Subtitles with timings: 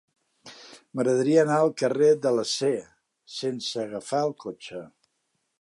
[0.99, 2.73] M'agradaria anar al carrer de l'Acer
[3.37, 4.87] sense agafar el cotxe.